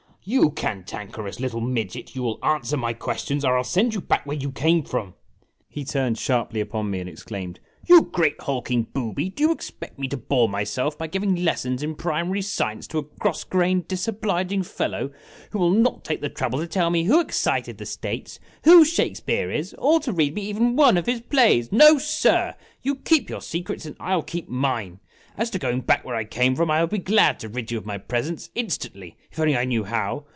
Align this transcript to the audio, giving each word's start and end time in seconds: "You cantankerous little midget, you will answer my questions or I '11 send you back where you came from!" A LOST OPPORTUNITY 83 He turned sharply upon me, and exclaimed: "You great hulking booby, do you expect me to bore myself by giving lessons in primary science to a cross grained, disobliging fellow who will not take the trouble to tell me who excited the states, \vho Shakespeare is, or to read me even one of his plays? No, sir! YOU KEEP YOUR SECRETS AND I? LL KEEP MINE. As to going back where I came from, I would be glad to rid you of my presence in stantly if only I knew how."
"You 0.23 0.51
cantankerous 0.51 1.39
little 1.39 1.61
midget, 1.61 2.15
you 2.15 2.21
will 2.21 2.37
answer 2.43 2.77
my 2.77 2.93
questions 2.93 3.43
or 3.43 3.53
I 3.53 3.61
'11 3.61 3.63
send 3.65 3.93
you 3.95 4.01
back 4.01 4.23
where 4.27 4.37
you 4.37 4.51
came 4.51 4.83
from!" 4.83 5.07
A 5.07 5.09
LOST 5.09 5.17
OPPORTUNITY 5.17 5.79
83 5.79 5.81
He 5.81 5.85
turned 5.85 6.17
sharply 6.19 6.59
upon 6.61 6.91
me, 6.91 6.99
and 6.99 7.09
exclaimed: 7.09 7.59
"You 7.87 8.03
great 8.03 8.39
hulking 8.41 8.83
booby, 8.83 9.29
do 9.29 9.41
you 9.45 9.51
expect 9.51 9.97
me 9.97 10.07
to 10.09 10.17
bore 10.17 10.47
myself 10.47 10.95
by 10.95 11.07
giving 11.07 11.43
lessons 11.43 11.81
in 11.81 11.95
primary 11.95 12.43
science 12.43 12.85
to 12.89 12.99
a 12.99 13.03
cross 13.03 13.43
grained, 13.43 13.87
disobliging 13.87 14.61
fellow 14.61 15.09
who 15.53 15.57
will 15.57 15.71
not 15.71 16.03
take 16.05 16.21
the 16.21 16.29
trouble 16.29 16.59
to 16.59 16.67
tell 16.67 16.91
me 16.91 17.05
who 17.05 17.19
excited 17.19 17.79
the 17.79 17.87
states, 17.87 18.39
\vho 18.63 18.85
Shakespeare 18.85 19.49
is, 19.49 19.73
or 19.79 19.99
to 20.01 20.13
read 20.13 20.35
me 20.35 20.43
even 20.43 20.75
one 20.75 20.97
of 20.97 21.07
his 21.07 21.21
plays? 21.21 21.71
No, 21.71 21.97
sir! 21.97 22.53
YOU 22.83 22.93
KEEP 22.97 23.27
YOUR 23.31 23.41
SECRETS 23.41 23.87
AND 23.87 23.95
I? 23.99 24.13
LL 24.13 24.21
KEEP 24.21 24.47
MINE. 24.47 24.99
As 25.37 25.49
to 25.51 25.57
going 25.59 25.79
back 25.79 26.03
where 26.03 26.13
I 26.13 26.25
came 26.25 26.57
from, 26.57 26.69
I 26.69 26.81
would 26.81 26.89
be 26.89 26.97
glad 26.99 27.39
to 27.39 27.47
rid 27.49 27.71
you 27.71 27.77
of 27.77 27.85
my 27.85 27.97
presence 27.97 28.49
in 28.53 28.67
stantly 28.67 29.15
if 29.31 29.39
only 29.39 29.55
I 29.55 29.63
knew 29.63 29.85
how." 29.85 30.25